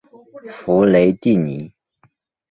[0.63, 1.73] 弗雷蒂尼。